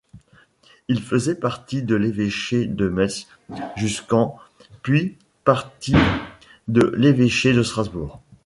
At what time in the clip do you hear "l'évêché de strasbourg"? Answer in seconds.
6.97-8.19